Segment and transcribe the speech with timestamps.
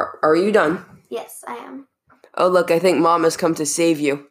[0.00, 0.82] Are, are you done?
[1.10, 1.86] Yes, I am.
[2.36, 4.28] Oh, look, I think mom has come to save you.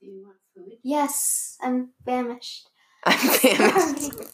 [0.00, 0.74] Do you want food?
[0.82, 2.68] Yes, I'm famished.
[3.04, 4.02] I'm famished.
[4.12, 4.28] Starving.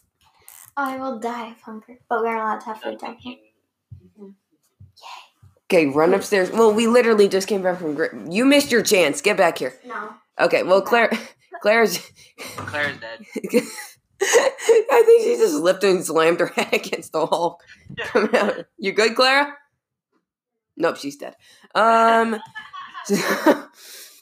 [0.76, 1.98] I will die of hunger.
[2.08, 3.36] But we're allowed to have I'm food down here.
[4.00, 4.34] thinking,
[5.70, 6.50] Okay, run upstairs.
[6.50, 7.94] Well, we literally just came back from.
[7.94, 9.20] Gr- You missed your chance.
[9.20, 9.74] Get back here.
[9.86, 10.10] No.
[10.40, 11.10] Okay, well, Claire,
[11.62, 11.98] Claire's.
[12.56, 13.24] Claire's dead.
[14.22, 17.60] I think she just lifted and slammed her head against the wall.
[17.98, 18.64] Coming out.
[18.78, 19.54] You good, Clara?
[20.76, 21.36] Nope, she's dead.
[21.74, 22.38] Um.
[23.06, 23.68] So,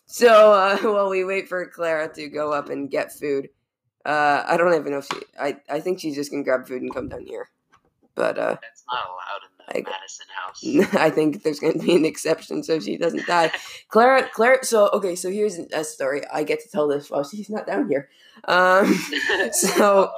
[0.07, 3.49] so uh, while we wait for Clara to go up and get food,
[4.05, 5.21] uh, I don't even know if she.
[5.41, 7.49] I I think she's just gonna grab food and come down here.
[8.17, 10.27] But uh, That's not allowed in the I- Madison
[10.91, 10.95] house.
[11.01, 13.53] I think there's going to be an exception so she doesn't die.
[13.89, 14.65] Clara, Clara.
[14.65, 16.23] So okay, so here's a story.
[16.33, 18.09] I get to tell this while she's not down here.
[18.49, 18.93] Um,
[19.53, 20.11] so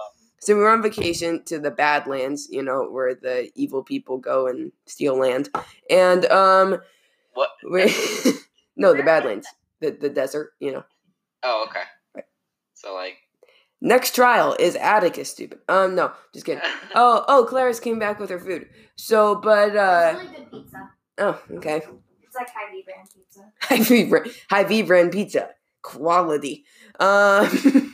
[0.45, 4.47] so we were on vacation to the Badlands, you know, where the evil people go
[4.47, 5.49] and steal land,
[5.89, 6.79] and um,
[7.33, 7.51] what?
[7.71, 7.85] we
[8.77, 9.49] no the Badlands,
[9.81, 10.85] the the desert, you know.
[11.43, 11.83] Oh, okay.
[12.15, 12.25] Right.
[12.75, 13.17] So like.
[13.81, 15.31] Next trial is Atticus.
[15.31, 15.59] Stupid.
[15.69, 16.63] Um, no, just kidding.
[16.95, 18.67] Oh, oh, Clarice came back with her food.
[18.97, 20.91] So, but uh, it's really good pizza.
[21.19, 21.77] oh, okay.
[22.23, 23.53] It's like Hy-Vee brand pizza.
[23.61, 25.51] Hy-Vee brand, Hy-Vee brand pizza
[25.83, 26.65] quality.
[26.99, 27.94] Um,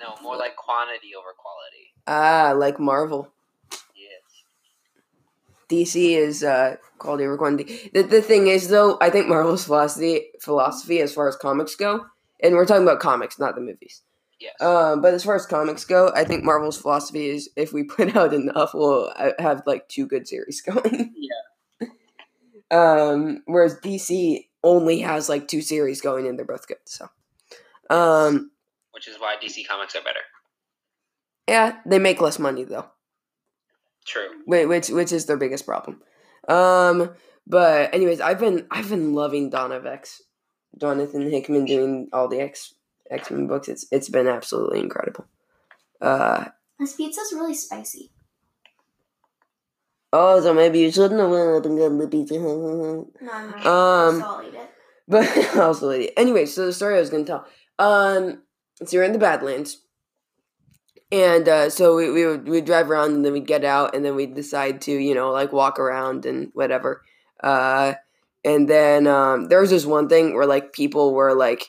[0.00, 1.92] no, more like quantity over quality.
[2.06, 3.32] ah, like Marvel.
[3.94, 4.44] Yes.
[5.68, 7.90] DC is uh, quality over quantity.
[7.92, 12.06] The, the thing is, though, I think Marvel's philosophy philosophy as far as comics go,
[12.42, 14.02] and we're talking about comics, not the movies.
[14.40, 14.60] Yes.
[14.60, 18.16] Um, but as far as comics go, I think Marvel's philosophy is if we put
[18.16, 21.14] out enough, we'll uh, have like two good series going.
[21.16, 21.88] yeah.
[22.70, 26.78] Um, whereas DC only has like two series going, and they're both good.
[26.86, 27.08] So,
[27.90, 28.50] um,
[28.92, 30.20] Which is why DC comics are better.
[31.48, 32.86] yeah, they make less money though.
[34.06, 34.28] True.
[34.46, 36.00] Wait, which which is their biggest problem.
[36.48, 37.10] Um,
[37.46, 40.22] but anyways, I've been I've been loving Dawn of X,
[40.78, 42.74] Jonathan Hickman doing all the X
[43.10, 43.68] X Men books.
[43.68, 45.26] It's it's been absolutely incredible.
[46.00, 46.46] Uh
[46.78, 48.10] This pizza's really spicy.
[50.12, 52.38] oh, so maybe you shouldn't have went up and gotten the pizza.
[52.38, 53.66] No, I'm not.
[53.66, 54.70] Um, so I'll eat it.
[55.08, 57.46] but also, anyway, so the story I was gonna tell.
[57.78, 58.42] Um,
[58.76, 59.78] so you're in the Badlands,
[61.10, 64.04] and uh, so we we would we'd drive around and then we'd get out and
[64.04, 67.02] then we'd decide to you know like walk around and whatever.
[67.42, 67.94] Uh,
[68.44, 71.66] and then um, there was this one thing where like people were like,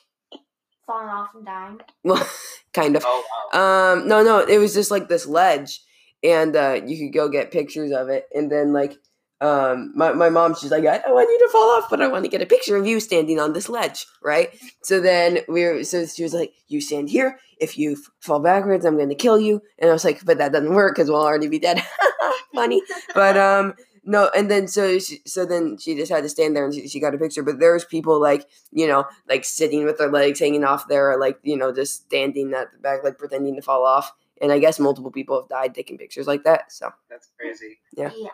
[0.86, 1.80] Falling off and dying.
[2.04, 2.28] well,
[2.74, 3.04] kind of.
[3.06, 3.94] Oh wow.
[3.94, 5.82] Um, no, no, it was just like this ledge,
[6.24, 8.94] and uh, you could go get pictures of it, and then like,
[9.44, 12.08] um, my my mom, she's like, I don't want you to fall off, but I
[12.08, 14.50] want to get a picture of you standing on this ledge, right?
[14.84, 17.40] So then we were, so she was like, you stand here.
[17.60, 19.62] If you f- fall backwards, I'm going to kill you.
[19.80, 21.84] And I was like, but that doesn't work because we'll already be dead.
[22.56, 22.82] Funny,
[23.14, 23.74] but um.
[24.06, 26.90] No, and then so she, so then she just had to stand there and she,
[26.90, 27.42] she got a picture.
[27.42, 31.18] But there's people like you know like sitting with their legs hanging off there, or
[31.18, 34.12] like you know just standing at the back like pretending to fall off.
[34.42, 36.70] And I guess multiple people have died taking pictures like that.
[36.74, 37.80] So That's crazy.
[37.96, 38.12] Yeah.
[38.14, 38.28] Yeah.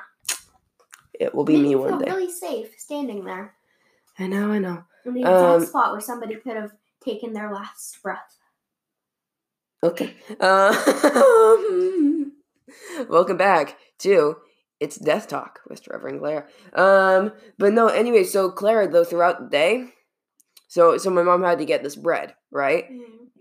[1.20, 2.12] It will be me one day.
[2.12, 3.54] really safe standing there
[4.18, 4.84] I know, I know.
[5.06, 6.72] in the exact Um, spot where somebody could have
[7.02, 8.38] taken their last breath.
[9.82, 10.14] Okay.
[10.42, 12.34] Um,
[13.10, 14.36] welcome back to
[14.82, 16.48] it's Death Talk with Trevor and Claire.
[16.74, 19.86] Um, but no, anyway, so Claire though throughout the day,
[20.68, 22.86] so so my mom had to get this bread, right?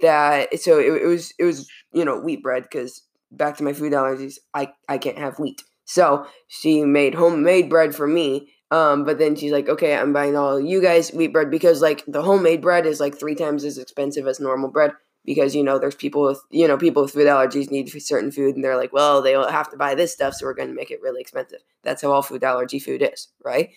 [0.00, 3.02] That so it, it was it was you know wheat bread because
[3.32, 5.62] back to my food allergies, I I can't have wheat.
[5.88, 8.52] So she made homemade bread for me.
[8.70, 12.04] Um, but then she's like, okay, I'm buying all you guys wheat bread because like
[12.06, 14.92] the homemade bread is like three times as expensive as normal bread
[15.24, 18.54] because you know there's people with you know people with food allergies need certain food
[18.54, 20.90] and they're like, well, they have to buy this stuff, so we're going to make
[20.90, 21.60] it really expensive.
[21.82, 23.70] That's how all food allergy food is, right?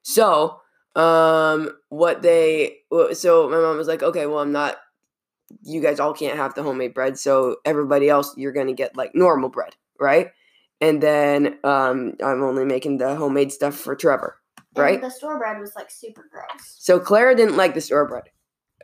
[0.00, 0.62] So,
[0.96, 2.78] um, what they
[3.12, 4.78] so my mom was like, okay, well, I'm not.
[5.62, 8.96] You guys all can't have the homemade bread, so everybody else you're going to get
[8.96, 10.30] like normal bread, right?
[10.80, 14.36] And then um, I'm only making the homemade stuff for Trevor,
[14.76, 14.94] right?
[14.94, 16.76] And the store bread was like super gross.
[16.78, 18.24] So Clara didn't like the store bread.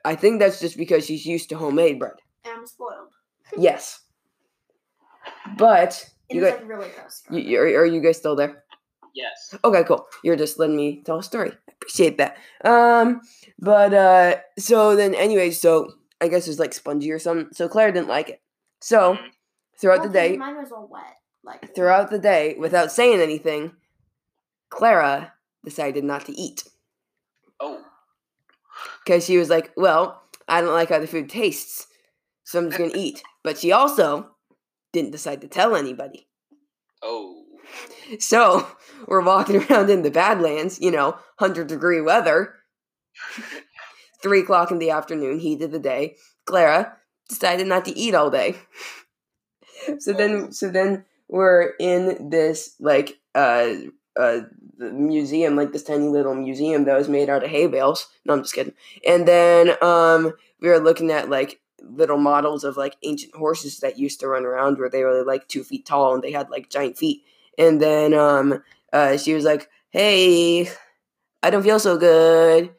[0.05, 2.15] I think that's just because she's used to homemade bread.
[2.45, 3.09] And I'm spoiled.
[3.59, 4.01] Yes.
[5.57, 7.23] But It you guys, like really gross.
[7.31, 8.65] you, you- are, are you guys still there?
[9.15, 9.55] Yes.
[9.65, 10.07] Okay, cool.
[10.23, 11.51] You're just letting me tell a story.
[11.51, 12.37] I appreciate that.
[12.65, 13.23] Um,
[13.59, 15.91] but uh, so then anyway, so
[16.21, 17.49] I guess it was like spongy or something.
[17.53, 18.43] So Claire didn't like it.
[18.83, 19.19] So Mhm.
[19.81, 21.17] throughout the day, Mine was all wet.
[21.47, 23.73] Like throughout the day, without saying anything,
[24.69, 25.33] Clara
[25.65, 26.65] decided not to eat
[27.61, 27.83] Oh.
[29.05, 31.87] because she was like, "Well, I don't like how the food tastes,
[32.45, 34.31] so I'm just gonna eat." But she also
[34.93, 36.29] didn't decide to tell anybody.
[37.03, 37.45] Oh.
[38.19, 38.67] So
[39.07, 42.55] we're walking around in the Badlands, you know, hundred degree weather.
[44.23, 46.17] Three o'clock in the afternoon, heat of the day.
[46.47, 46.97] Clara
[47.29, 48.57] decided not to eat all day.
[49.99, 50.51] So then, oh.
[50.51, 53.75] so then we're in this like uh
[54.17, 54.41] uh
[54.79, 58.09] museum, like this tiny little museum that was made out of hay bales.
[58.25, 58.75] No, I'm just kidding.
[59.07, 63.99] And then um we were looking at like little models of like ancient horses that
[63.99, 66.71] used to run around where they were like two feet tall and they had like
[66.71, 67.25] giant feet.
[67.59, 68.63] And then um
[68.93, 70.69] uh she was like, Hey,
[71.43, 72.71] I don't feel so good.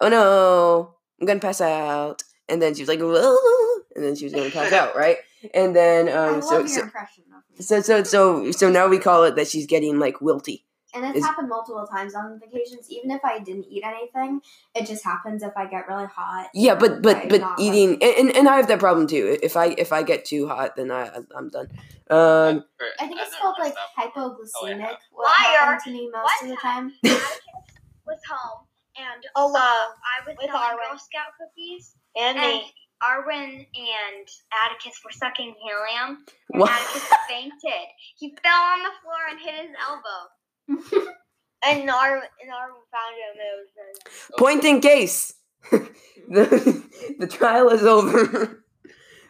[0.00, 2.22] Oh no, I'm gonna pass out.
[2.48, 3.36] And then she was like, Whoa!
[3.96, 5.16] and then she was gonna pass out, right?
[5.54, 7.24] And then I um love so your so impression.
[7.60, 10.62] So so so so now we call it that she's getting like wilty.
[10.94, 12.90] And it's is- happened multiple times on vacations.
[12.90, 14.40] Even if I didn't eat anything,
[14.74, 16.48] it just happens if I get really hot.
[16.54, 19.36] Yeah, but but but not eating and, and, and I have that problem too.
[19.42, 21.68] If I if I get too hot, then I I'm done.
[22.08, 22.64] Um,
[23.00, 24.14] I think it's called like messed up.
[24.14, 24.78] hypoglycemic.
[24.78, 24.92] yeah.
[25.12, 25.30] What
[25.68, 25.78] Liar.
[25.84, 26.92] to me most One of the time.
[27.04, 27.40] Atticus
[28.06, 28.66] was home
[28.96, 29.58] and Oh, uh.
[29.58, 32.72] I was With selling Girl Scout cookies And and me.
[33.02, 34.28] Arwen and
[34.64, 36.70] Atticus were sucking helium and What?
[36.70, 37.86] Atticus fainted.
[38.16, 41.06] He fell on the floor and hit his elbow.
[41.66, 43.36] and Arwen and Arwen found him.
[43.36, 45.34] It was very point in case
[46.28, 46.84] the
[47.18, 48.62] the trial is over.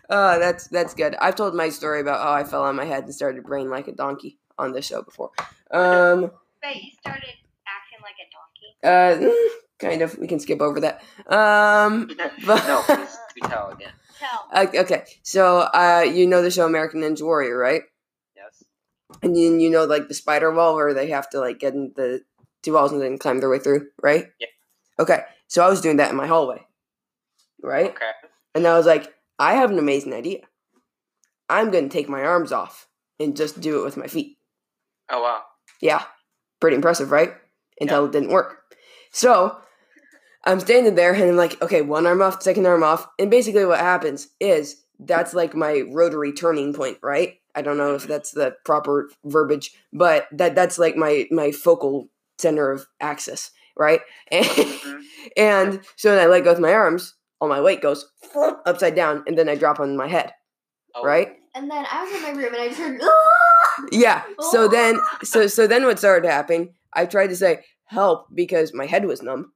[0.08, 1.16] Uh, that's that's good.
[1.16, 3.88] I've told my story about how I fell on my head and started braying like
[3.88, 5.30] a donkey on this show before.
[5.72, 6.30] Um,
[6.62, 7.34] But you started
[7.66, 9.26] acting like a donkey.
[9.26, 9.48] uh, mm,
[9.80, 10.16] kind of.
[10.18, 11.02] We can skip over that.
[11.26, 12.08] Um,
[12.46, 13.92] but- no, please do tell again.
[14.18, 14.48] Tell.
[14.52, 15.04] uh, okay.
[15.22, 17.82] So, uh, you know the show American Ninja Warrior, right?
[18.36, 18.64] Yes.
[19.22, 21.92] And then you know like the spider wall where they have to like get in
[21.96, 22.22] the
[22.62, 24.26] two walls and then climb their way through, right?
[24.40, 24.48] Yeah.
[24.98, 25.20] Okay.
[25.48, 26.66] So I was doing that in my hallway.
[27.62, 27.90] Right?
[27.90, 28.10] Okay.
[28.54, 30.40] And I was like, I have an amazing idea.
[31.48, 32.88] I'm gonna take my arms off
[33.20, 34.38] and just do it with my feet.
[35.10, 35.42] Oh wow.
[35.80, 36.02] Yeah.
[36.60, 37.34] Pretty impressive, right?
[37.80, 38.62] Until it didn't work.
[39.12, 39.58] So
[40.46, 43.06] I'm standing there and I'm like, okay, one arm off, second arm off.
[43.18, 47.34] And basically what happens is that's like my rotary turning point, right?
[47.54, 52.08] I don't know if that's the proper verbiage, but that that's like my my focal
[52.38, 54.00] center of axis, right?
[54.30, 54.46] And,
[55.36, 58.06] and so then I let go with my arms, all my weight goes
[58.66, 60.32] upside down, and then I drop on my head,
[60.94, 61.02] Oh.
[61.02, 61.36] right?
[61.54, 63.00] And then I was in my room and I turned.
[63.02, 64.22] "Ah!" Yeah.
[64.52, 66.74] So then, so so then, what started happening?
[66.92, 69.52] I tried to say help because my head was numb,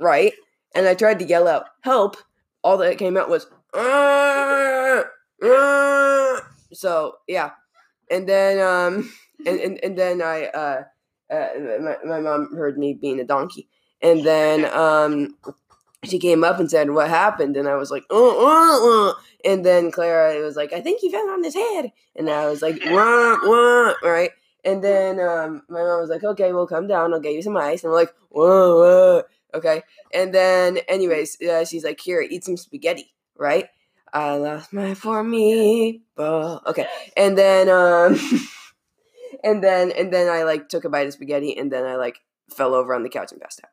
[0.00, 0.32] right?
[0.74, 2.16] And I tried to yell out help.
[2.62, 5.04] All that came out was "Ah,
[5.42, 6.40] ah."
[6.72, 7.50] so yeah.
[8.10, 9.12] And then um
[9.46, 10.82] and and, and then I uh,
[11.30, 11.48] uh
[11.80, 13.68] my, my mom heard me being a donkey,
[14.02, 15.36] and then um
[16.04, 19.14] she came up and said what happened, and I was like uh, uh, uh.
[19.44, 22.62] and then Clara was like I think he fell on his head, and I was
[22.62, 24.30] like wah, wah, right.
[24.62, 27.14] And then um, my mom was like, "Okay, well, come down.
[27.14, 29.22] I'll get you some ice." And I'm like, "Whoa, whoa,
[29.54, 29.82] okay."
[30.12, 33.68] And then, anyways, uh, she's like, "Here, eat some spaghetti." Right?
[34.12, 36.02] I lost my for me.
[36.18, 36.86] Okay.
[37.16, 38.18] And then, um,
[39.44, 42.20] and then, and then I like took a bite of spaghetti, and then I like
[42.50, 43.70] fell over on the couch and passed out.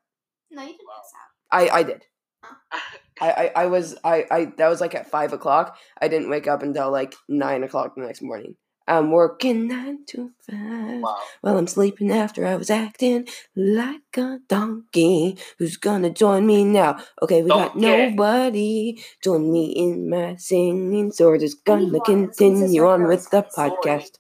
[0.52, 1.60] No, you didn't pass out.
[1.60, 2.04] I I did.
[3.20, 5.78] I, I, I was I, I that was like at five o'clock.
[6.00, 8.56] I didn't wake up until like nine o'clock the next morning.
[8.88, 11.18] I'm working nine to five Wow.
[11.42, 15.38] while I'm sleeping after I was acting like a donkey.
[15.60, 16.98] Who's gonna join me now?
[17.22, 19.02] Okay, we got nobody.
[19.24, 22.00] Join me in my singing, so we're just gonna water.
[22.00, 23.72] This means it's continue on with the spicy.
[23.76, 24.12] podcast.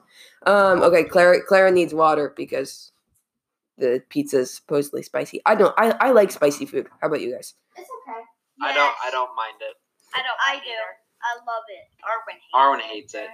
[0.46, 2.92] Um, okay, Clara Clara needs water because
[3.78, 5.42] the pizza's supposedly spicy.
[5.46, 6.88] I don't I, I like spicy food.
[7.02, 7.54] How about you guys?
[7.78, 8.22] It's okay.
[8.62, 8.96] I don't.
[9.04, 9.76] I don't mind it.
[10.14, 10.40] I don't.
[10.46, 10.78] I do.
[11.24, 11.86] I love it.
[12.04, 13.30] Arwen hates Arwen hates it.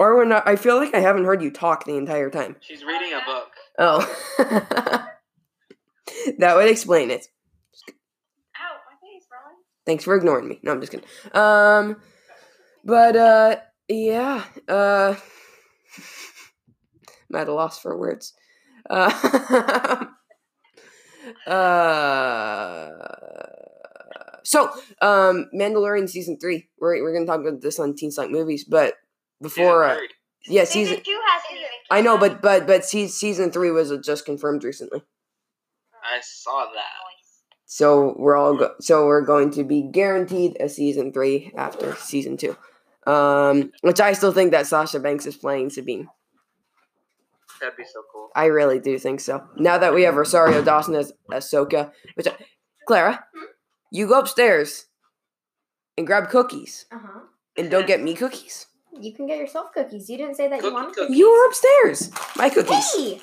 [0.00, 2.56] Or when I, I feel like I haven't heard you talk the entire time.
[2.60, 3.50] She's reading a book.
[3.78, 4.00] Oh.
[6.38, 7.26] that would explain it.
[8.56, 9.56] Ow, my face, Rowan.
[9.84, 10.58] Thanks for ignoring me.
[10.62, 11.06] No, I'm just kidding.
[11.34, 12.00] Um,
[12.82, 13.56] but uh,
[13.88, 14.42] yeah.
[14.66, 15.16] Uh,
[17.28, 18.32] I'm at a loss for words.
[18.88, 20.06] Uh,
[21.46, 22.88] uh,
[24.44, 24.70] so
[25.02, 26.70] um, Mandalorian season three.
[26.80, 28.94] We're we're gonna talk about this on Teen Slunk movies, but
[29.42, 30.08] before uh, Season
[30.46, 30.54] three.
[30.54, 31.04] yeah, Season, season.
[31.04, 31.68] two hasn't even.
[31.90, 35.02] I know, but but but se- season three was just confirmed recently.
[36.02, 36.86] I saw that.
[37.66, 42.36] So we're all go- so we're going to be guaranteed a season three after season
[42.36, 42.56] two,
[43.06, 46.08] um, which I still think that Sasha Banks is playing Sabine.
[47.60, 48.30] That'd be so cool.
[48.34, 49.44] I really do think so.
[49.56, 52.32] Now that we have Rosario Dawson as Ahsoka, which I,
[52.88, 53.24] Clara,
[53.92, 54.86] you go upstairs
[55.96, 57.20] and grab cookies, Uh huh.
[57.56, 58.66] and don't get me cookies.
[58.98, 60.08] You can get yourself cookies.
[60.10, 61.14] You didn't say that you Cookie, wanted cookie.
[61.16, 62.10] You were upstairs.
[62.36, 62.92] My cookies.
[62.94, 63.20] Hey!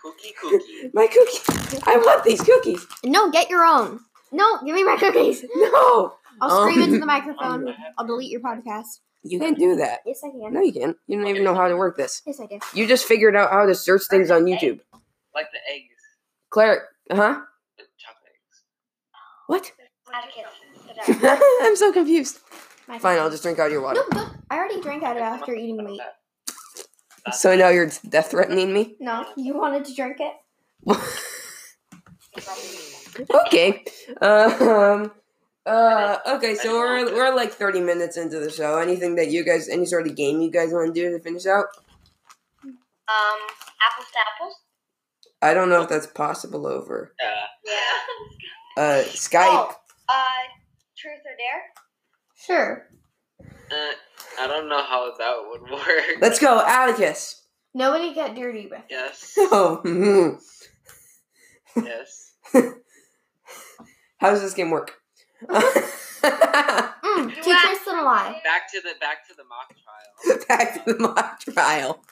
[0.00, 0.90] Cookie, cookie.
[0.94, 1.80] My cookies.
[1.84, 2.86] I want these cookies.
[3.04, 4.00] No, get your own.
[4.32, 5.44] No, give me my cookies.
[5.54, 6.14] No.
[6.40, 7.72] I'll scream Um, into the microphone.
[7.98, 9.00] I'll delete your podcast.
[9.22, 10.00] You can't do that.
[10.06, 10.52] Yes, I can.
[10.52, 10.96] No, you can't.
[11.06, 12.22] You don't even know how to work this.
[12.26, 12.58] Yes, I do.
[12.74, 14.80] You just figured out how to search things on YouTube.
[15.34, 15.94] Like the eggs.
[16.50, 17.40] Claire, uh huh?
[17.76, 18.62] The chocolate eggs.
[19.46, 19.72] What?
[20.12, 21.38] Atticus, sit down.
[21.62, 22.38] I'm so confused.
[22.92, 24.02] My Fine, I'll just drink out of your water.
[24.12, 24.36] No, don't.
[24.50, 25.98] I already drank out of it after eating meat.
[27.32, 28.96] So now you're death threatening me?
[29.00, 30.34] No, you wanted to drink it.
[33.46, 33.82] okay.
[34.20, 35.10] Um.
[35.64, 36.18] Uh.
[36.32, 36.54] Okay.
[36.54, 38.76] So we're we're like thirty minutes into the show.
[38.76, 41.46] Anything that you guys, any sort of game you guys want to do to finish
[41.46, 41.64] out?
[42.62, 43.38] Um,
[43.80, 44.54] apples to apples.
[45.40, 47.46] I don't know if that's possible over Yeah.
[48.76, 48.82] Yeah.
[48.82, 49.46] uh Skype.
[49.48, 49.74] Oh,
[50.10, 50.42] uh,
[50.94, 51.72] truth or dare?
[52.46, 52.86] Sure.
[53.40, 53.92] Uh,
[54.40, 56.20] I don't know how that would work.
[56.20, 57.42] Let's go, Atticus.
[57.74, 58.82] Nobody get dirty with.
[58.90, 59.34] Yes.
[59.38, 60.38] Oh.
[61.76, 62.32] yes.
[64.18, 64.92] How does this game work?
[65.48, 68.40] Mm, You two asked a lie.
[68.44, 70.38] Back to the back to the mock trial.
[70.48, 72.04] Back to the mock trial.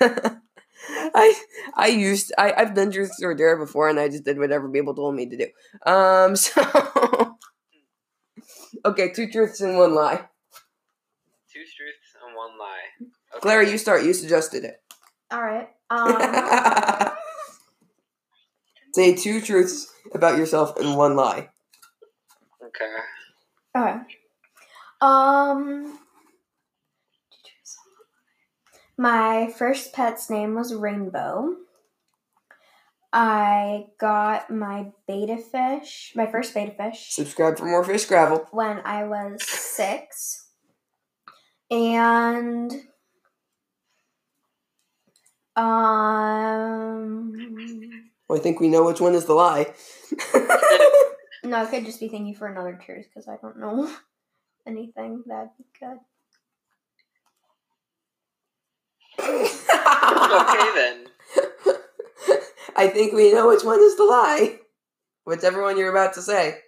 [1.14, 1.34] I
[1.74, 4.94] I used I I've done truth or dare before, and I just did whatever people
[4.94, 5.46] told me to do.
[5.90, 6.34] Um.
[6.36, 7.31] So.
[8.84, 10.28] Okay, two truths and one lie.
[11.52, 12.80] Two truths and one lie.
[13.00, 13.40] Okay.
[13.40, 14.04] Clara, you start.
[14.04, 14.82] You suggested it.
[15.30, 15.68] All right.
[15.92, 17.10] Um,
[18.94, 21.50] Say two truths about yourself and one lie.
[22.62, 22.96] Okay.
[23.76, 23.98] okay.
[25.02, 25.98] Um.
[28.96, 31.56] My first pet's name was Rainbow.
[33.12, 38.46] I got my betta fish, my first betta fish, Subscribe for more fish gravel.
[38.52, 40.48] when I was six.
[41.70, 42.72] And
[45.56, 47.32] um
[48.28, 49.74] Well, I think we know which one is the lie.
[51.44, 53.90] no, I could just be thinking for another truth because I don't know
[54.66, 55.98] anything that'd be good.
[59.20, 61.06] okay then.
[62.82, 64.58] I think we know which one is the lie.
[65.24, 66.58] Whichever one you're about to say.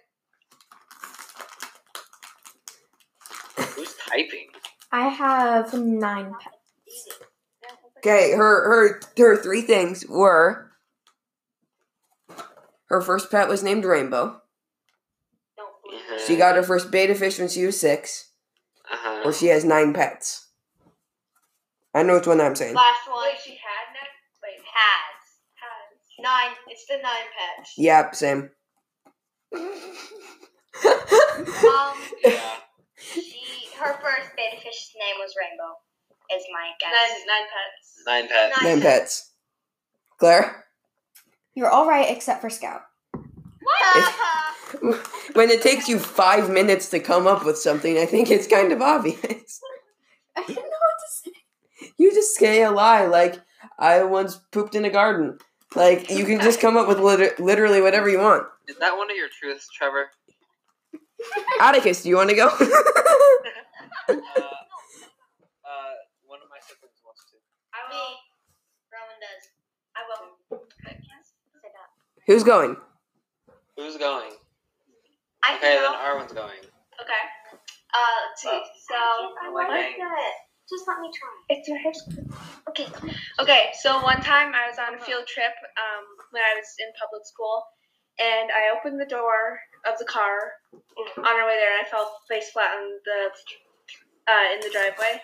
[3.57, 4.47] Who's typing?
[4.93, 7.09] I have nine pets.
[7.97, 8.37] Okay, her
[8.69, 10.71] her her three things were
[12.87, 14.41] her first pet was named Rainbow.
[16.25, 18.31] She got her first betta fish when she was six,
[18.89, 19.23] Uh-huh.
[19.25, 20.47] or she has nine pets.
[21.93, 22.73] I know which one I'm saying.
[22.75, 23.25] Last one.
[23.25, 24.15] Wait, she had nine?
[24.43, 25.21] Wait, has.
[25.59, 25.97] Has.
[26.25, 26.55] Nine.
[26.69, 27.73] It's the nine pets.
[27.77, 28.49] Yep, same.
[29.53, 29.69] Um,
[32.25, 32.55] Yeah.
[32.97, 35.75] she, her first betta fish's name was Rainbow,
[36.35, 36.91] is my guess.
[36.91, 38.03] Nine, nine pets.
[38.07, 38.63] Nine pets.
[38.63, 39.31] nine pets.
[40.17, 40.65] Claire,
[41.53, 42.81] You're all right except for Scout.
[43.11, 44.13] What?
[45.33, 48.71] when it takes you five minutes to come up with something, I think it's kind
[48.71, 49.19] of obvious.
[50.35, 51.91] I didn't know what to say.
[51.97, 53.35] You just say a lie, like
[53.77, 55.37] I once pooped in a garden.
[55.75, 58.47] Like you can just come up with liter- literally whatever you want.
[58.67, 60.09] Is that one of your truths, Trevor?
[61.59, 62.49] Atticus, do you want to go?
[64.07, 65.93] Uh, uh,
[66.27, 67.37] one of my siblings wants to.
[67.73, 68.13] I will.
[68.93, 69.49] Roman does.
[69.97, 70.37] I will.
[70.85, 71.33] Yes.
[71.63, 71.89] Say that.
[72.27, 72.77] Who's going?
[73.75, 74.29] Who's going?
[75.43, 75.97] I Okay, can then help.
[75.97, 76.59] Arwen's going.
[77.01, 77.23] Okay.
[77.93, 78.49] Uh, let's see.
[78.51, 78.61] Oh.
[78.87, 78.95] So,
[79.41, 80.33] I like it.
[80.69, 81.29] Just let me try.
[81.49, 81.93] It's your hair.
[82.69, 82.87] Okay.
[83.39, 86.87] Okay, so one time I was on a field trip um, when I was in
[86.99, 87.63] public school,
[88.19, 92.17] and I opened the door of the car on our way there, and I fell
[92.27, 95.21] face flat on the uh, in the driveway.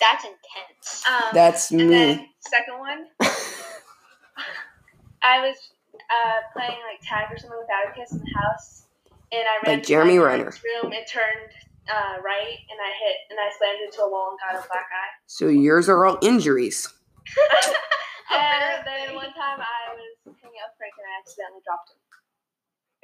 [0.00, 1.04] That's intense.
[1.08, 1.86] Um, That's and me.
[1.88, 3.06] then second one,
[5.22, 5.56] I was
[5.96, 8.84] uh, playing like tag or something with Atticus in the house,
[9.32, 10.44] and I ran Like to Jeremy my Renner.
[10.52, 11.52] parents' room and turned
[11.90, 14.86] uh, right, and I hit and I slammed into a wall and got a black
[14.92, 15.12] eye.
[15.26, 16.88] So yours are all injuries.
[18.30, 21.96] And then one time I was hanging out with Frank and I accidentally dropped him.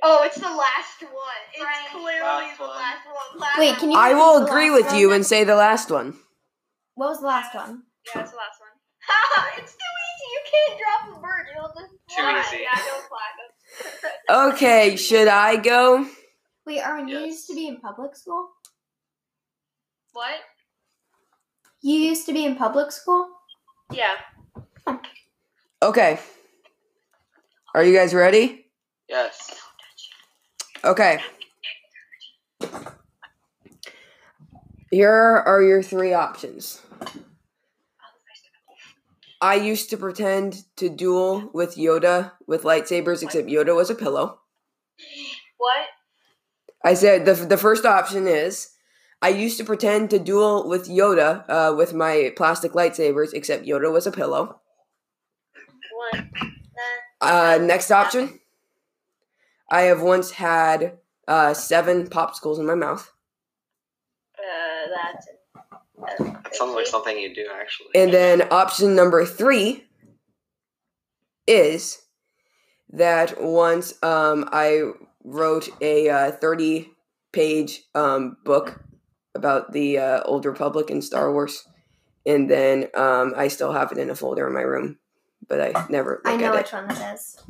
[0.05, 1.43] Oh, it's the last one.
[1.55, 1.91] It's Frank.
[1.97, 2.77] clearly Last the one.
[2.77, 3.41] last one.
[3.41, 3.97] Last Wait, can you?
[3.99, 4.97] I will agree with one?
[4.99, 6.15] you and say the last one.
[6.95, 7.85] What was the last one?
[8.15, 8.77] Yeah, it's the last one.
[9.59, 10.29] it's too easy.
[10.29, 11.47] You can't drop a bird.
[11.57, 12.21] It'll just fly.
[12.21, 12.45] Too fly.
[12.47, 12.63] easy.
[12.63, 14.53] Yeah, don't fly.
[14.53, 16.07] Okay, should I go?
[16.67, 17.27] Wait, are you Yes.
[17.27, 18.51] used to be in public school?
[20.15, 20.37] What?
[21.83, 23.29] You used to be in public school?
[23.93, 24.15] Yeah.
[25.83, 26.21] Okay.
[27.75, 28.67] Are you guys ready?
[29.09, 29.61] Yes.
[30.85, 31.19] Okay.
[34.93, 36.81] Here are your three options.
[39.41, 44.39] I used to pretend to duel with Yoda with lightsabers, except Yoda was a pillow.
[45.59, 45.87] What?
[46.85, 48.74] I said the the first option is
[49.25, 53.91] I used to pretend to duel with Yoda uh, with my plastic lightsabers, except Yoda
[53.91, 54.61] was a pillow.
[56.13, 56.31] One.
[57.23, 58.39] Uh, next option.
[59.71, 63.11] I have once had uh, seven popsicles in my mouth,
[64.39, 65.27] Uh, that's.
[66.21, 67.89] Uh, Sounds like something you do actually.
[67.95, 69.85] and then option number three
[71.47, 72.03] is
[72.93, 74.91] that once um, I
[75.25, 78.83] wrote a uh, thirty-page um, book
[79.35, 81.67] about the uh, old Republic and Star Wars,
[82.27, 84.99] and then um, I still have it in a folder in my room,
[85.49, 86.77] but I never look I know at which it.
[86.77, 87.43] one it is.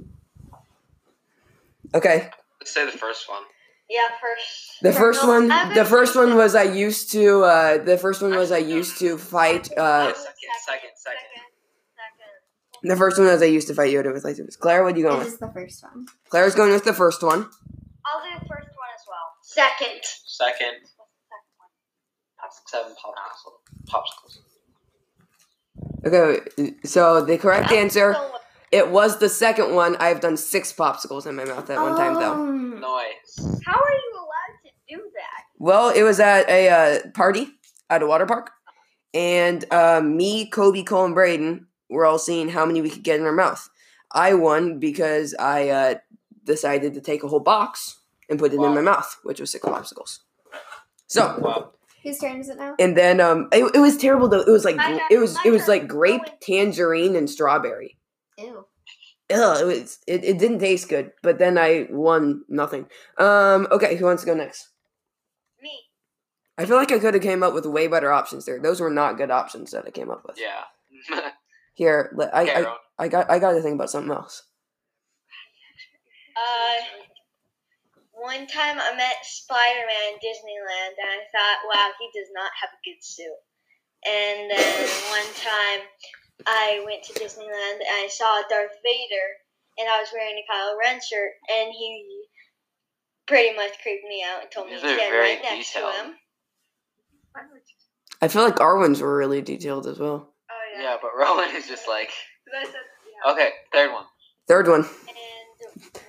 [1.95, 2.29] Okay,
[2.61, 3.43] Let's say the first one.
[3.89, 4.81] Yeah, first.
[4.83, 7.43] The first no, one, the first one was I used to.
[7.43, 9.71] Uh, the first one was I used to fight.
[9.77, 10.15] Uh, second,
[10.67, 11.19] second, second.
[11.95, 12.91] Second.
[12.91, 14.59] the first one was I used to fight Yoda with lightsabers.
[14.59, 15.35] Claire, what are you going It with?
[15.35, 16.07] is the first one.
[16.31, 17.41] Claire's going with the first one.
[18.07, 19.27] I'll do the first one as well.
[19.43, 20.01] Second.
[20.25, 20.77] Second.
[22.67, 23.59] Seven popsicles.
[23.89, 24.39] Popsicles.
[26.07, 28.31] Okay, so the correct answer So,
[28.71, 29.97] it was the second one.
[29.97, 32.33] I've done six popsicles in my mouth at one time though.
[32.33, 33.61] Um, Noise.
[33.65, 35.45] how are you allowed to do that?
[35.59, 37.49] Well, it was at a uh, party
[37.91, 38.51] at a water park,
[39.13, 43.21] and uh, me, Kobe, Cole, and Braden were all seeing how many we could get
[43.21, 43.69] in our mouth.
[44.13, 45.95] I won because I uh,
[46.45, 47.99] decided to take a whole box
[48.29, 50.21] and put it in my mouth, which was six popsicles.
[51.07, 51.71] So, Wow.
[52.05, 52.75] Whose turn is it now?
[52.79, 54.41] and then um, it, it was terrible though.
[54.43, 55.69] It was like My gr- turn, it was my it was turn.
[55.71, 56.39] like grape, Owen.
[56.41, 57.97] tangerine, and strawberry.
[58.39, 58.67] Ew.
[59.33, 61.13] Ugh, it was it, it didn't taste good.
[61.23, 62.87] But then I won nothing.
[63.19, 64.69] Um, okay, who wants to go next?
[65.63, 65.71] Me.
[66.59, 68.61] I feel like I could have came up with way better options there.
[68.61, 70.39] Those were not good options that I came up with.
[70.39, 71.31] Yeah.
[71.75, 72.77] Here, let- I, I, Carol.
[72.99, 74.43] I got I got to think about something else.
[76.37, 76.85] Uh,
[78.25, 82.51] one time I met Spider Man in Disneyland, and I thought, wow, he does not
[82.57, 83.41] have a good suit.
[84.09, 85.81] And then one time
[86.49, 89.29] I went to Disneyland and I saw Darth Vader,
[89.79, 92.25] and I was wearing a Kylo Ren shirt, and he
[93.27, 95.93] pretty much creeped me out and told me to are stand very right next detailed.
[95.95, 96.15] to him.
[98.23, 100.33] I feel like our ones were really detailed as well.
[100.51, 100.83] Oh yeah.
[100.83, 102.09] yeah, but Rowan is just like.
[102.09, 102.81] 'Cause I said,
[103.27, 103.33] yeah.
[103.33, 104.05] Okay, third one.
[104.49, 104.81] Third one.
[104.85, 106.04] And one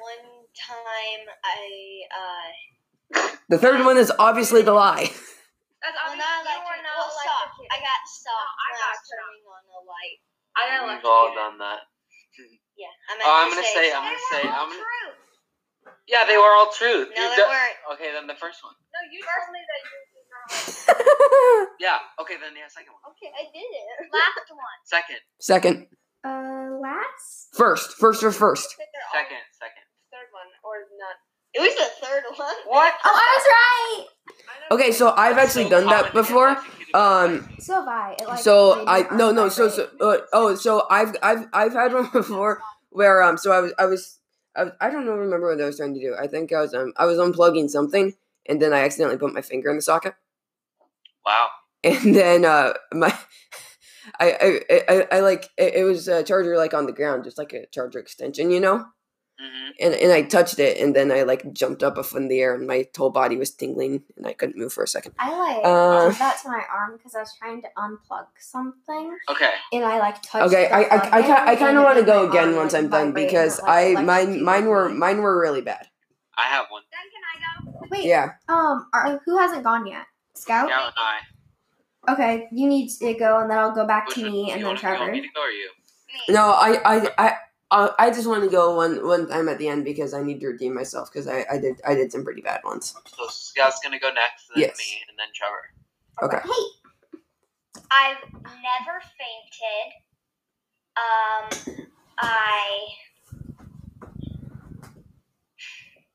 [1.05, 1.61] time I,
[2.09, 5.05] uh, The third one is obviously the lie.
[5.85, 7.61] That's well, not you electric, were not well, soft.
[7.69, 10.17] I got soft I I got was turning on the light.
[10.57, 11.81] I got We've all done that.
[12.75, 13.87] Yeah, I'm, Oh, I'm gonna say.
[13.95, 14.11] I'm soft.
[14.11, 14.43] gonna say.
[14.51, 15.95] I'm gonna.
[16.11, 17.07] Yeah, they were all truth.
[17.15, 17.77] No, You've they done- weren't.
[17.95, 18.75] Okay, then the first one.
[18.91, 20.43] No, you told me that you did not.
[21.79, 22.03] Yeah.
[22.19, 23.15] Okay, then yeah, second one.
[23.15, 24.11] Okay, I did it.
[24.11, 24.79] Last one.
[24.83, 25.21] Second.
[25.39, 25.75] Second.
[26.27, 27.55] Uh, last?
[27.55, 27.95] First.
[27.95, 28.75] First or first.
[28.75, 29.43] Second.
[29.55, 29.85] Second.
[30.45, 31.15] Third one or not.
[31.53, 32.55] It was the third one.
[32.65, 32.93] What?
[33.03, 34.05] Oh, I was right!
[34.71, 36.57] Okay, so I've actually done that common to get before.
[36.93, 37.49] Um.
[37.59, 38.15] So have I.
[38.19, 41.93] It, like, so I no no so so uh, oh so I've I've I've had
[41.93, 44.19] one before where um so I was I was
[44.55, 46.15] I, was, I don't know remember what I was trying to do.
[46.19, 48.13] I think I was um I was unplugging something
[48.45, 50.15] and then I accidentally put my finger in the socket
[51.25, 51.49] Wow.
[51.83, 53.17] and then uh my
[54.19, 57.23] I I I, I, I like it, it was a charger like on the ground
[57.23, 58.85] just like a charger extension you know
[59.39, 62.39] hmm and and I touched it and then I like jumped up off in the
[62.39, 65.13] air and my whole body was tingling and I couldn't move for a second.
[65.19, 69.17] I like Uh, did that to my arm because I was trying to unplug something
[69.29, 69.51] Okay.
[69.73, 70.47] and I like touched.
[70.53, 72.73] Okay, the I I, I, ki- I kind of want to go again arm, once
[72.73, 75.87] like, I'm done because and like, I mine mine were mine were really bad.
[76.37, 76.83] I have one.
[76.91, 77.35] Then can I
[77.81, 77.87] go?
[77.91, 78.33] Wait, Yeah.
[78.47, 80.05] um, are, who hasn't gone yet?
[80.35, 80.67] Scout.
[80.69, 82.13] Scout and I.
[82.13, 84.61] Okay, you need to go, and then I'll go back Which to me, you and
[84.61, 85.11] then want, you want Trevor.
[85.11, 85.69] me to go or you?
[86.29, 87.33] No, I I I.
[87.71, 90.39] Uh, I just want to go one one time at the end because I need
[90.41, 92.95] to redeem myself because I, I did I did some pretty bad ones.
[93.17, 94.77] So Scott's gonna go next, then Yes.
[94.77, 95.71] me, and then Trevor.
[96.21, 96.39] Okay.
[96.43, 99.93] Hey, I've never fainted.
[100.97, 101.83] Um,
[102.19, 102.87] I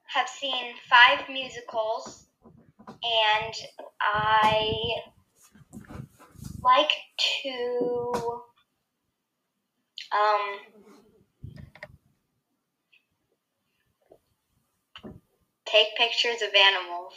[0.07, 2.27] have seen five musicals,
[2.89, 3.55] and
[4.01, 5.03] I
[6.63, 6.93] like
[7.43, 8.13] to
[10.13, 10.59] um
[15.71, 17.15] take pictures of animals.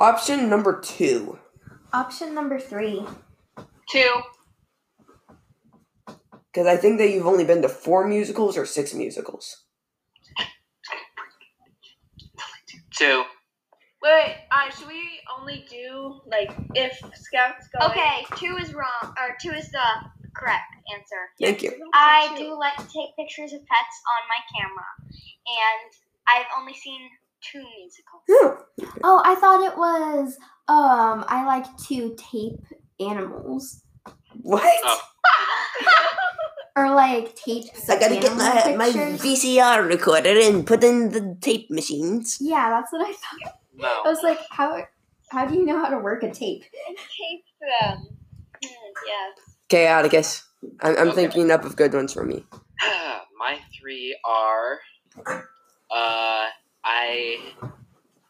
[0.00, 1.38] Option number two.
[1.92, 3.04] option number three.
[3.90, 4.10] Two.
[6.52, 9.64] Because I think that you've only been to four musicals or six musicals.
[12.96, 13.24] Two.
[14.02, 14.36] Wait, wait.
[14.52, 15.02] Uh, should we
[15.38, 17.86] only do like if scouts go?
[17.86, 19.88] Okay, two is wrong, or two is the
[20.36, 20.62] correct
[20.94, 21.28] answer.
[21.40, 21.72] Thank you.
[21.92, 24.90] I do like to take pictures of pets on my camera,
[25.46, 25.90] and
[26.28, 27.00] I've only seen
[27.40, 28.22] two musicals.
[28.28, 28.86] Yeah.
[29.02, 30.36] Oh, I thought it was
[30.68, 32.60] um I like to tape
[33.00, 33.82] animals.
[34.42, 34.62] What?
[34.84, 35.00] Oh.
[36.76, 38.90] Or like tape I gotta get animal my, my.
[38.90, 42.38] VCR recorder and put in the tape machines.
[42.40, 43.54] Yeah, that's what I thought.
[43.76, 44.02] No.
[44.04, 44.84] I was like, how
[45.30, 46.64] how do you know how to work a tape?
[46.88, 48.08] Tape them.
[48.64, 49.42] Hmm, yeah.
[49.70, 50.42] Okay, Atticus.
[50.80, 51.14] I'm, I'm Okay.
[51.14, 52.44] thinking up of good ones for me.
[53.38, 54.80] My three are
[55.94, 56.48] uh
[56.84, 57.38] I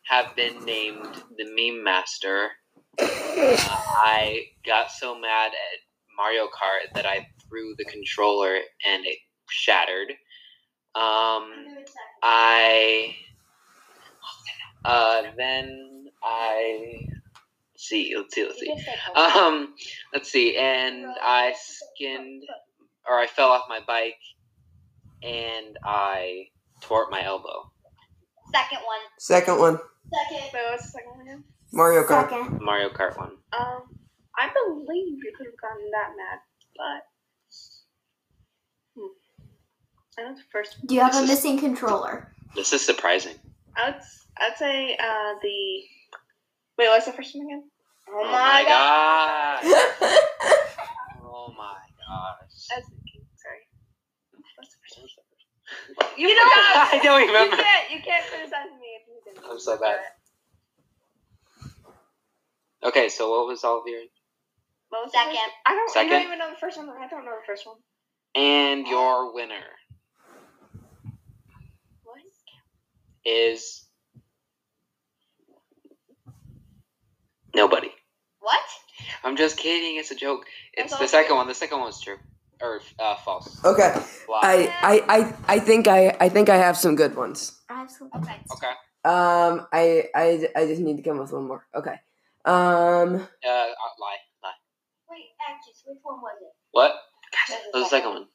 [0.07, 2.51] have been named the meme master.
[3.01, 5.79] Uh, I got so mad at
[6.17, 8.55] Mario Kart that I threw the controller
[8.87, 10.11] and it shattered.
[10.95, 11.51] Um
[12.23, 13.17] I
[14.85, 17.07] uh then I
[17.75, 18.75] let's see, let's see, let's see.
[19.17, 19.75] Um
[20.13, 22.45] let's see, and I skinned
[23.09, 24.21] or I fell off my bike
[25.23, 26.49] and I
[26.85, 27.71] tore up my elbow.
[28.53, 29.01] Second one.
[29.19, 29.79] Second one,
[30.13, 30.51] Second.
[30.53, 31.45] Wait, what's the second one again?
[31.73, 32.31] Mario Kart.
[32.31, 32.61] Second.
[32.61, 33.33] Mario Kart one.
[33.59, 33.83] Um,
[34.39, 36.39] I believe you could have gotten that mad,
[36.77, 37.03] but
[38.97, 39.07] hmm.
[40.19, 40.87] I know the first.
[40.87, 42.33] Do you have a missing controller?
[42.55, 43.35] This is surprising.
[43.77, 45.83] I would s- I'd say uh the.
[46.79, 47.65] Wait, what's the first one again?
[48.09, 49.63] Oh my god.
[49.63, 50.19] god!
[51.27, 52.69] Oh my gosh!
[52.73, 53.27] I was thinking.
[53.37, 53.63] Sorry.
[54.57, 56.09] What's the first one?
[56.17, 56.54] You You know, forgot.
[56.93, 57.57] I don't remember.
[57.57, 57.91] You can't.
[57.91, 59.51] You can't criticize me if you didn't.
[59.51, 59.99] I'm so bad.
[62.83, 64.01] Okay, so what was all of your
[64.91, 65.53] What was the first Second.
[65.67, 65.97] I don't.
[65.97, 66.89] I don't even know the first one.
[66.91, 67.77] I don't know the first one.
[68.35, 69.55] and your winner
[72.05, 72.19] What?
[73.25, 73.85] is
[77.55, 77.91] nobody.
[78.41, 78.61] What?
[79.23, 79.97] I'm just kidding.
[79.99, 80.45] It's a joke.
[80.75, 81.37] It's the all second true.
[81.37, 81.49] one.
[81.49, 82.17] The second one's true
[82.65, 83.63] or uh, false.
[83.65, 83.93] Okay,
[84.29, 84.41] Wow.
[84.43, 87.61] I, I, I, I think I, I think I have some good ones.
[87.69, 88.21] Absolutely.
[88.21, 88.37] Okay.
[88.53, 88.73] okay.
[89.05, 91.67] Um, I, I, I just need to come up with one more.
[91.75, 91.97] Okay.
[92.47, 94.59] Um, Uh, uh, lie, lie.
[95.11, 96.53] Wait, actress, which one was it?
[96.73, 96.93] What?
[97.49, 98.27] That Oh, the second one.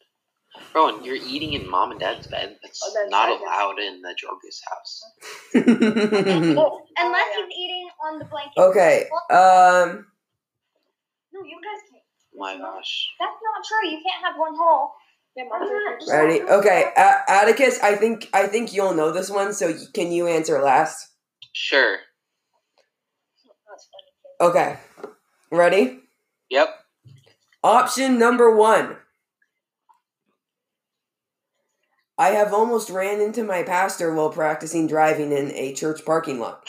[0.73, 2.57] Rowan, you're eating in mom and dad's bed.
[2.63, 5.03] That's Oh, that's not right, allowed in the Jorgus house.
[5.53, 5.67] Unless
[6.97, 7.35] yeah.
[7.35, 8.57] he's eating on the blanket.
[8.57, 9.03] okay.
[9.29, 10.05] Um,
[11.33, 12.03] No, you guys can't.
[12.35, 13.09] My gosh.
[13.19, 13.89] That's not true.
[13.89, 14.91] You can't have one hole.
[15.35, 16.11] Yeah, Mom I'm said not- first.
[16.11, 16.41] ready?
[16.41, 17.79] Okay, A- Atticus.
[17.81, 19.53] I think, I think you'll know this one.
[19.53, 21.07] So y- can you answer last?
[21.53, 21.97] Sure.
[24.41, 24.77] Okay.
[25.51, 25.99] Ready?
[26.49, 26.69] Yep.
[27.63, 28.97] Option number one.
[32.17, 36.67] I have almost ran into my pastor while practicing driving in a church parking lot.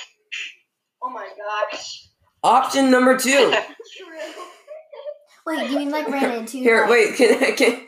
[1.03, 1.29] Oh my
[1.71, 2.09] gosh.
[2.43, 3.53] Option number two.
[5.47, 5.57] True.
[5.57, 6.59] Wait, you mean like ran into?
[6.59, 7.17] Here, like- wait.
[7.17, 7.87] Can, I- can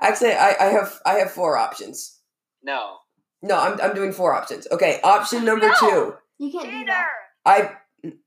[0.00, 2.18] actually, I, I have I have four options.
[2.62, 2.96] no.
[3.42, 4.66] No, I'm I'm doing four options.
[4.72, 5.74] Okay, option number No.
[5.78, 6.14] two.
[6.38, 7.06] You can't do that.
[7.44, 7.70] I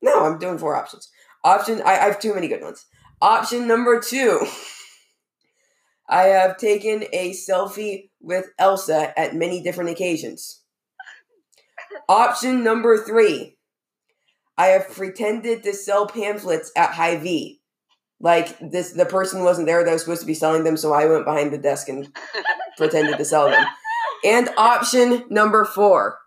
[0.01, 1.09] no, I'm doing four options.
[1.43, 2.85] Option I, I have too many good ones.
[3.21, 4.45] Option number two.
[6.09, 10.61] I have taken a selfie with Elsa at many different occasions.
[12.07, 13.57] Option number three.
[14.57, 17.58] I have pretended to sell pamphlets at Hy-Vee.
[18.21, 21.05] Like this the person wasn't there that was supposed to be selling them, so I
[21.05, 22.09] went behind the desk and
[22.77, 23.65] pretended to sell them.
[24.25, 26.17] And option number four.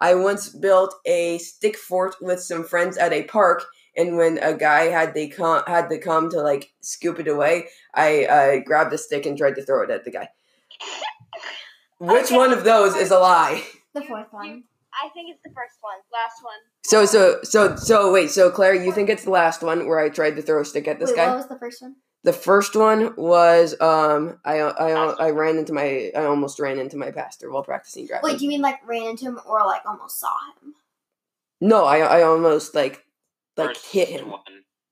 [0.00, 3.64] I once built a stick fort with some friends at a park,
[3.96, 7.68] and when a guy had to come had to come to like scoop it away,
[7.94, 10.28] I uh, grabbed a stick and tried to throw it at the guy.
[11.98, 12.36] Which Okay.
[12.36, 13.64] one of those is a lie?
[13.94, 14.64] The fourth one.
[15.02, 15.96] I think it's the first one.
[16.12, 16.58] Last one.
[16.84, 18.30] So so so so wait.
[18.30, 20.88] So Claire, you think it's the last one where I tried to throw a stick
[20.88, 21.28] at this Wait, guy?
[21.28, 21.96] what was the first one?
[22.24, 26.96] The first one was um I I I ran into my I almost ran into
[26.96, 28.30] my pastor while practicing driving.
[28.30, 30.74] Wait, do you mean like ran into him or like almost saw him?
[31.60, 33.04] no, I I almost like
[33.56, 34.30] like First hit him.
[34.30, 34.40] One.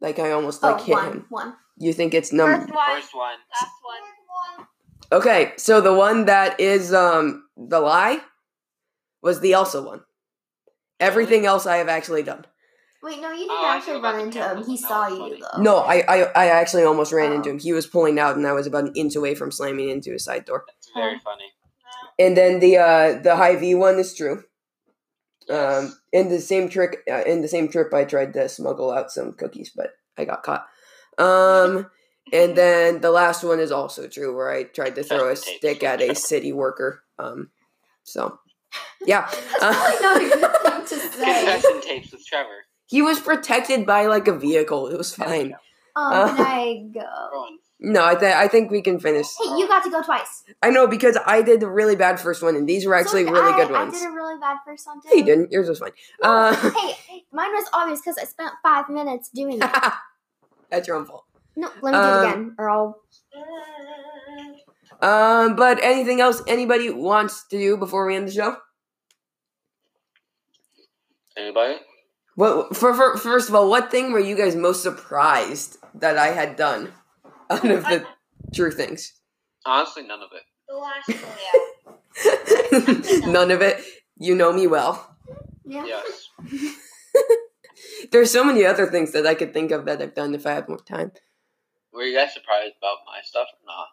[0.00, 1.26] Like I almost like oh, hit one, him.
[1.28, 1.54] one.
[1.78, 2.96] You think it's number First one.
[2.96, 3.36] First one.
[3.60, 4.66] Last one.
[5.12, 8.20] Okay, so the one that is um the lie
[9.26, 10.00] was the Elsa one.
[10.98, 12.46] Everything else I have actually done.
[13.02, 14.64] Wait, no, you didn't Oh, I actually knew run the into him.
[14.64, 15.40] He That saw was you funny.
[15.56, 15.62] though.
[15.62, 17.34] No, I, I I actually almost ran Oh.
[17.36, 17.58] into him.
[17.58, 20.24] He was pulling out, and I was about an inch away from slamming into his
[20.24, 20.64] side door.
[20.66, 21.44] That's very funny.
[22.18, 24.44] And then the uh the Hy-Vee one is true.
[25.48, 29.12] Um, in the same trick, uh, in the same trip, I tried to smuggle out
[29.12, 30.66] some cookies, but I got caught.
[31.18, 31.88] Um,
[32.32, 35.84] and then the last one is also true, where I tried to throw a stick
[35.84, 37.04] at a city worker.
[37.20, 37.50] Um,
[38.02, 38.40] so
[39.04, 39.28] Yeah.
[39.60, 41.44] That's probably not a good thing to say.
[41.44, 42.64] Confession tapes with Trevor.
[42.86, 44.88] he was protected by like a vehicle.
[44.88, 45.54] It was fine.
[45.96, 47.46] Um, Uh, can I go?
[47.78, 49.26] No, I, th- I think we can finish.
[49.38, 50.44] Hey, you got to go twice.
[50.62, 53.32] I know because I did a really bad first one, and these were actually So
[53.32, 53.76] really I, good ones.
[53.76, 53.98] I ones.
[54.00, 55.08] did a really bad first one too.
[55.10, 55.52] No, you didn't.
[55.52, 55.90] Yours was fine.
[56.22, 59.70] No, Uh, hey, mine was obvious because I spent five minutes doing it.
[60.70, 61.24] that's your own fault.
[61.54, 63.00] No, let me do Um, it again, or I'll.
[65.02, 68.56] Um, but anything else anybody wants to do before we end the show?
[71.36, 71.76] Anybody?
[72.34, 76.28] What for, for first of all, what thing were you guys most surprised that I
[76.28, 76.92] had done
[77.50, 78.04] out of the
[78.54, 79.14] true things?
[79.64, 80.42] Honestly, none of it.
[80.68, 81.16] The last one.
[83.32, 83.82] None of it.
[84.18, 85.16] You know me well.
[85.64, 85.84] Yeah.
[85.84, 86.28] Yes.
[88.12, 90.52] There's so many other things that I could think of that I've done if I
[90.52, 91.12] had more time.
[91.92, 93.88] Were you guys surprised about my stuff or not?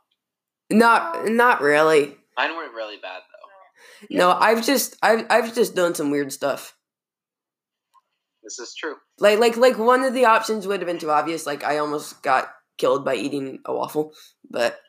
[0.69, 2.17] Not not really.
[2.37, 4.17] Mine weren't really bad though.
[4.17, 6.75] No, I've just I've I've just done some weird stuff.
[8.43, 8.95] This is true.
[9.19, 11.45] Like like like one of the options would have been too obvious.
[11.45, 14.13] Like I almost got killed by eating a waffle,
[14.49, 14.79] but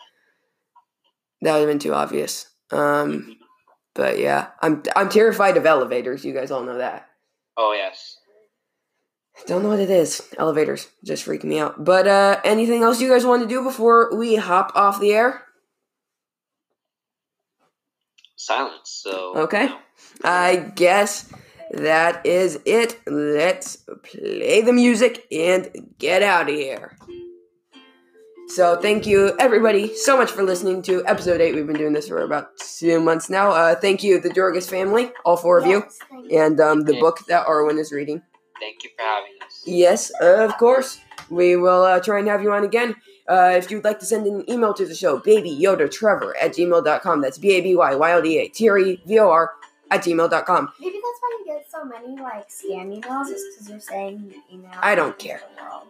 [1.42, 2.50] that would have been too obvious.
[2.70, 3.36] Um,
[3.94, 6.24] but yeah, I'm I'm terrified of elevators.
[6.24, 7.08] You guys all know that.
[7.56, 8.18] Oh yes.
[9.46, 10.22] Don't know what it is.
[10.38, 11.84] Elevators just freak me out.
[11.84, 15.42] But uh, anything else you guys want to do before we hop off the air?
[18.36, 19.00] Silence.
[19.02, 19.36] So.
[19.36, 19.66] Okay.
[19.66, 19.78] no.
[20.22, 21.32] I guess
[21.72, 23.00] that is it.
[23.06, 26.96] Let's play the music and get out of here.
[28.48, 31.54] So, thank you everybody so much for listening to episode 8.
[31.54, 33.50] We've been doing this for about two months now.
[33.50, 36.38] Uh, thank you, the Jorgis family, all four of you, Yes, thank you.
[36.40, 38.22] and um, the book that Arwen is reading.
[38.60, 39.62] Thank you for having us.
[39.66, 41.00] Yes, of course.
[41.30, 42.94] We will uh, try and have you on again.
[43.26, 46.52] Uh, if you'd like to send an email to the show, baby yoda trevor at
[46.52, 47.22] gmail.com.
[47.22, 49.50] That's B A B Y Y L D A T R E V O R
[49.90, 50.68] at gmail.com.
[50.78, 51.43] Maybe that's why you get
[51.74, 54.70] so many like scam emails, is because you're saying you email.
[54.80, 55.40] I don't care.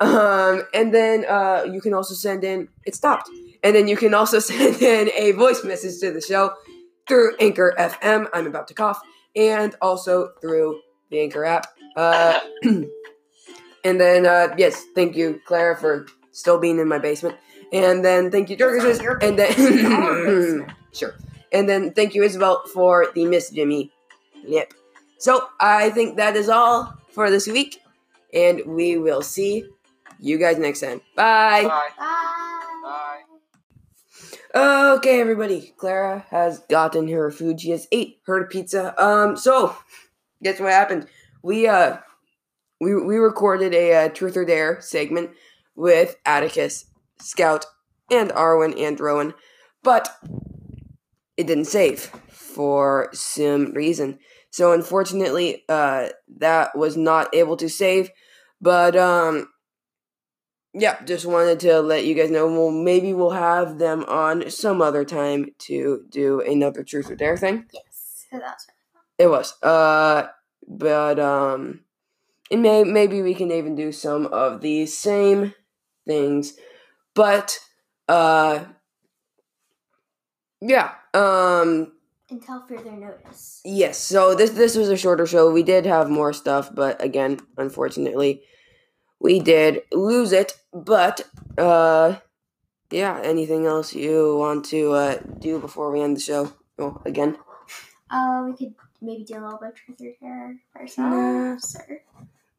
[0.01, 3.29] Um, and then uh, you can also send in, it stopped.
[3.63, 6.55] And then you can also send in a voice message to the show
[7.07, 8.29] through Anchor FM.
[8.33, 9.01] I'm about to cough.
[9.37, 11.67] And also through the Anchor app.
[11.97, 17.37] Uh, and then, uh, yes, thank you, Clara, for still being in my basement.
[17.73, 19.03] And then thank you, Jorgis.
[19.03, 21.15] Your And then, sure.
[21.53, 23.93] And then thank you, Isabel, for the Miss Jimmy
[24.45, 24.73] lip.
[25.19, 27.81] So I think that is all for this week.
[28.33, 29.65] And we will see
[30.19, 31.01] you guys next time.
[31.17, 31.63] Bye.
[31.63, 31.89] Bye.
[31.99, 33.23] Bye.
[34.55, 34.95] Bye.
[34.97, 35.75] Okay, everybody.
[35.77, 37.61] Clara has gotten her food.
[37.61, 38.95] She has ate her pizza.
[39.03, 39.77] Um, so
[40.43, 41.09] guess what happened?
[41.43, 41.97] We uh,
[42.81, 45.31] we we recorded a uh, truth or dare segment
[45.75, 46.87] with Atticus,
[47.19, 47.67] Scout,
[48.11, 49.35] and Arwen and Rowan,
[49.83, 50.09] but
[51.37, 54.19] it didn't save for some reason.
[54.55, 58.13] So unfortunately, uh, that was not able to save.
[58.61, 59.49] But um,
[60.73, 62.47] yeah, just wanted to let you guys know.
[62.47, 67.37] Well, maybe we'll have them on some other time to do another truth or dare
[67.37, 67.67] thing.
[67.73, 68.27] Yes,
[69.19, 69.61] It was.
[69.61, 70.29] Uh,
[70.69, 71.81] but um,
[72.49, 75.53] and may maybe we can even do some of the same
[76.07, 76.55] things,
[77.17, 77.59] but
[78.09, 78.67] uh,
[80.61, 80.93] yeah.
[81.13, 81.94] Um,
[82.35, 83.61] until further notice.
[83.65, 85.51] Yes, so this this was a shorter show.
[85.51, 88.43] We did have more stuff, but again, unfortunately,
[89.21, 90.53] we did lose it.
[90.73, 91.23] But
[91.57, 92.17] uh
[92.91, 96.53] yeah, anything else you want to uh do before we end the show?
[96.79, 97.39] Oh, again.
[98.11, 102.03] Uh, we could maybe do a little bit of truth or ourselves, or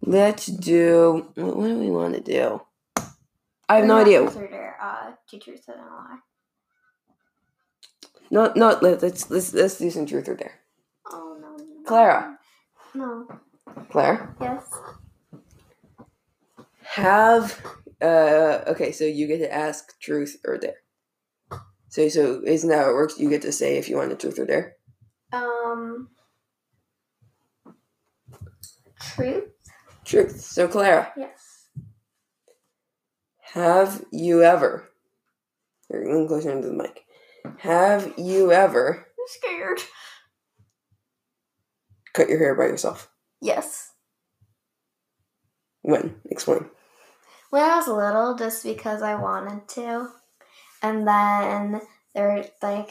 [0.02, 2.62] Let's do what, what do we want to do?
[3.68, 4.22] I have no idea.
[4.22, 4.78] Or.
[4.82, 6.20] Uh, two truths and a lie.
[8.32, 8.78] No, no.
[8.82, 10.60] Let, let's let's let's do some truth or dare.
[11.12, 11.58] Oh no.
[11.58, 12.38] no, Clara.
[12.94, 13.28] No.
[13.92, 14.70] Claire, Yes.
[16.84, 17.62] have
[18.02, 18.92] uh okay.
[18.92, 20.78] So you get to ask truth or dare.
[21.90, 23.20] So so isn't that how it works?
[23.20, 24.76] You get to say if you want the truth or dare.
[25.32, 26.10] Um.
[29.16, 29.46] Truth.
[30.04, 30.42] Truth.
[30.42, 31.68] So Clara, Yes.
[33.54, 34.90] have you ever?
[35.90, 37.05] Lean closer into the mic.
[37.60, 39.80] Have you ever I'm scared.
[42.14, 43.10] cut your hair by yourself?
[43.42, 43.92] Yes.
[45.82, 46.16] When?
[46.30, 46.66] Explain.
[47.50, 50.10] When I was little, just because I wanted to,
[50.82, 51.82] and then
[52.14, 52.90] there like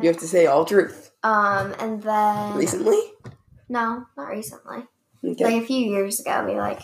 [0.00, 1.10] You have to say all truth.
[1.22, 3.00] um, and then Recently?
[3.68, 4.84] no, not recently.
[5.24, 5.44] Okay.
[5.44, 6.80] Like a few years ago, maybe like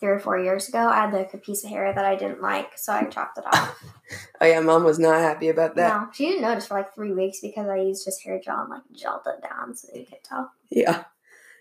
[0.00, 0.78] three or four years ago.
[0.78, 3.44] I had like a piece of hair that I didn't like, so I chopped it
[3.46, 3.82] off.
[4.40, 5.88] Oh yeah, mom was not happy about that.
[6.00, 8.70] no, she didn't notice for like three weeks because I used just hair gel and
[8.70, 10.50] like gelled it down so you could tell.
[10.68, 11.04] Yeah.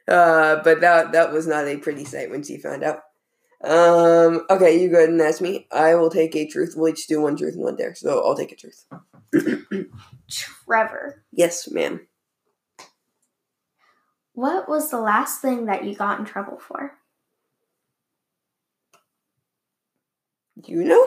[0.08, 3.02] Uh, but that that was not a pretty sight when she found out.
[3.64, 5.68] Um, okay, you go ahead and ask me.
[5.72, 6.74] I will take a truth.
[6.76, 7.94] We'll each do one truth and one dare.
[7.94, 8.86] So I'll take a truth.
[10.32, 12.08] Trevor, Yes, ma'am.
[14.34, 16.94] what was the last thing that you got in trouble for?
[20.66, 21.06] You know?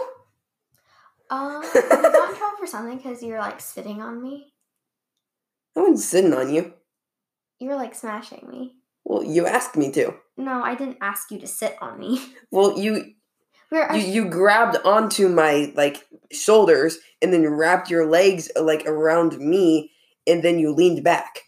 [1.30, 4.52] Um, you got in trouble for something because you were like sitting on me.
[5.74, 6.74] No one's sitting on you.
[7.58, 8.74] You were like smashing me.
[9.04, 10.14] Well, you asked me to.
[10.36, 12.20] No, I didn't ask you to sit on me.
[12.50, 13.14] Well, you
[13.70, 19.38] We you, you grabbed onto my like shoulders and then wrapped your legs like around
[19.38, 19.90] me
[20.26, 21.40] and then you leaned back.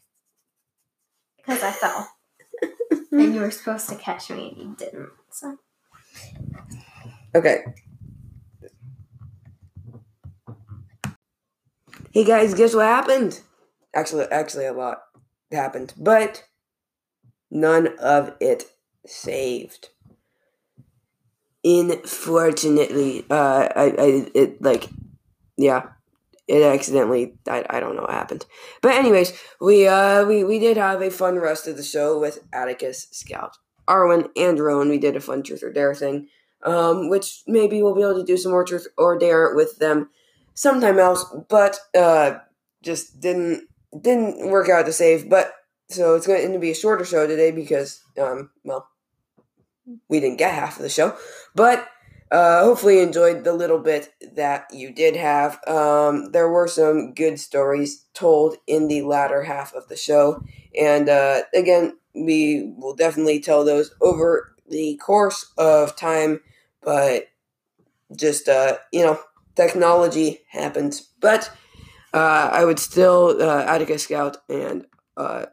[1.37, 2.11] because I fell.
[3.13, 5.11] and you were supposed to catch me and you didn't.
[5.31, 5.59] So
[7.35, 7.65] Okay.
[12.15, 13.41] Hey guys, guess what happened?
[13.93, 15.03] Actually, actually, a lot
[15.51, 16.45] happened, but
[17.51, 18.67] none of it
[19.05, 19.89] saved.
[21.65, 24.89] Unfortunately, uh, I, I, it like,
[25.57, 25.87] yeah,
[26.47, 27.35] it accidentally.
[27.49, 28.47] I, I don't know what happened,
[28.81, 32.45] but anyways, we, uh, we, we did have a fun rest of the show with
[32.53, 33.57] Atticus, Scout,
[33.89, 34.89] Arwen, and Rowan.
[34.89, 36.29] We did a fun truth or dare thing
[36.65, 40.11] um, which maybe we'll be able to do some more truth or dare with them
[40.55, 42.39] sometime else, but uh,
[42.83, 43.69] just didn't
[44.01, 45.29] didn't work out to save.
[45.29, 45.53] But
[45.89, 48.89] so it's going to be a shorter show today because um, well,
[50.09, 51.17] we didn't get half of the show,
[51.55, 51.89] but.
[52.31, 55.61] Uh, hopefully you enjoyed the little bit that you did have.
[55.69, 60.43] Um, there were some good stories told in the latter half of the show,
[60.77, 66.41] and uh, again, we will definitely tell those over the course of time
[66.85, 67.29] but
[68.15, 69.19] just uh, you know,
[69.57, 71.01] technology happens.
[71.21, 71.51] But
[72.13, 74.87] uh, I would still uh, Atticus Scout and
[75.17, 75.47] uh,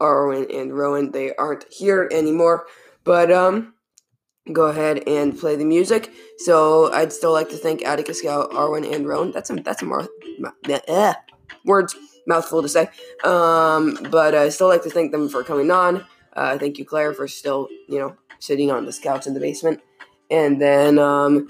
[0.00, 1.12] Arwen and Rowan.
[1.12, 2.66] They aren't here anymore,
[3.04, 3.74] but um,
[4.52, 6.12] go ahead and play the music.
[6.38, 9.32] So I'd still like to thank Atticus Scout, Arwen, and Rowan.
[9.32, 10.08] That's a that's a more
[10.88, 11.14] uh,
[11.64, 12.88] words mouthful to say.
[13.22, 16.04] Um, but I still like to thank them for coming on.
[16.32, 19.80] Uh, thank you, Claire, for still you know sitting on the couch in the basement.
[20.30, 21.48] And then um,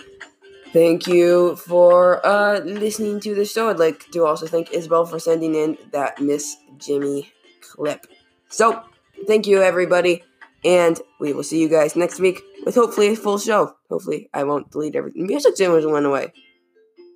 [0.75, 3.71] thank you for uh, listening to the show.
[3.71, 7.33] I'd like to also thank Isabel for sending in that Miss Jimmy
[7.63, 8.07] clip.
[8.49, 8.83] So
[9.27, 10.25] thank you, everybody.
[10.65, 13.77] And we will see you guys next week with hopefully a full show.
[13.89, 15.27] Hopefully, I won't delete everything.
[15.27, 16.33] Music just went away.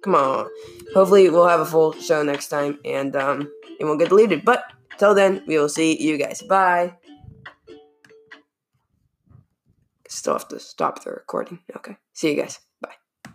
[0.02, 0.48] Come on.
[0.94, 4.44] Hopefully, we'll have a full show next time and um, it won't get deleted.
[4.44, 4.64] But
[4.98, 6.42] till then, we will see you guys.
[6.42, 6.94] Bye.
[10.08, 11.60] Still have to stop the recording.
[11.74, 11.96] Okay.
[12.12, 12.60] See you guys.